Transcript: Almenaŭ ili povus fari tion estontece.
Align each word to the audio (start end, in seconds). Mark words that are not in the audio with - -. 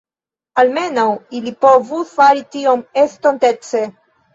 Almenaŭ 0.63 1.03
ili 1.41 1.55
povus 1.67 2.19
fari 2.19 2.45
tion 2.59 2.87
estontece. 3.07 3.89